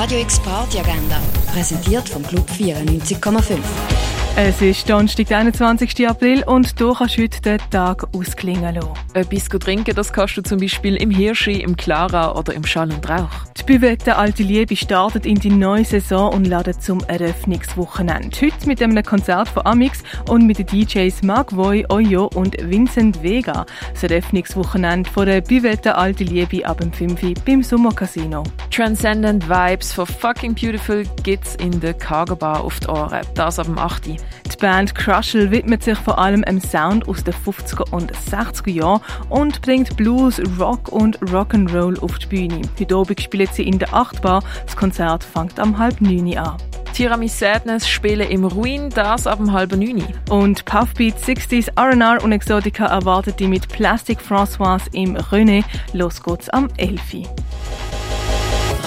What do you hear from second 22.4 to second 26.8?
Vincent Vega. Das Eröffnungswochenende von der Büvette Alte Liebe ab